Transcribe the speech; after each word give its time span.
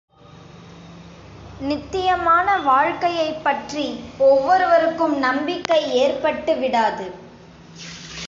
நித்தியமான 1.59 2.59
வாழ்க்கையைப் 2.59 3.43
பற்றி 3.43 4.03
ஒவ்வொருவருக்கும் 4.17 5.17
நம்பிக்கை 5.17 5.93
ஏற்பட்டு 5.93 6.55
விடாது. 6.55 7.11